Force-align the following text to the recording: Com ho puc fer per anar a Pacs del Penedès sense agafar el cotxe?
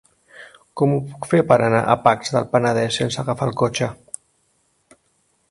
Com 0.79 0.95
ho 0.95 0.95
puc 1.09 1.27
fer 1.33 1.41
per 1.51 1.57
anar 1.65 1.81
a 1.83 1.97
Pacs 2.07 2.33
del 2.37 2.49
Penedès 2.55 2.99
sense 3.03 3.21
agafar 3.25 3.51
el 3.51 3.55
cotxe? 3.63 3.93